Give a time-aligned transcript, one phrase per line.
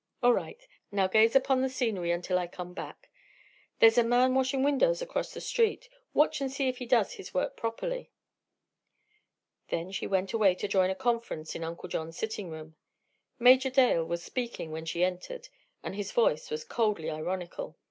[0.23, 0.65] All right.
[0.91, 3.11] Now gaze upon the scenery until I come back.
[3.77, 7.35] There's a man washing windows across the street; watch and see if he does his
[7.35, 8.09] work properly."
[9.69, 12.77] Then she went away to join a conference in Uncle John's sitting room.
[13.37, 15.49] Major Doyle was speaking when she entered
[15.83, 17.77] and his voice was coldly ironical.